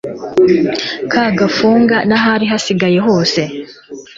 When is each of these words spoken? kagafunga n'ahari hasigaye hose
kagafunga 1.11 1.95
n'ahari 2.09 2.45
hasigaye 2.51 2.97
hose 3.07 3.41